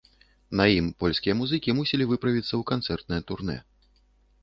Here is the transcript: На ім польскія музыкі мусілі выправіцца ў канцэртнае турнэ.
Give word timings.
На 0.61 0.65
ім 0.77 0.87
польскія 1.03 1.35
музыкі 1.43 1.77
мусілі 1.81 2.09
выправіцца 2.15 2.49
ў 2.59 2.63
канцэртнае 2.75 3.21
турнэ. 3.33 3.63